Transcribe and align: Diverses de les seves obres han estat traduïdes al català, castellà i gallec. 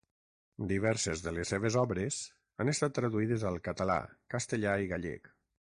Diverses 0.69 1.21
de 1.25 1.33
les 1.35 1.51
seves 1.53 1.77
obres 1.83 2.17
han 2.65 2.73
estat 2.75 2.97
traduïdes 3.01 3.47
al 3.53 3.63
català, 3.71 4.01
castellà 4.37 4.77
i 4.87 4.93
gallec. 4.97 5.35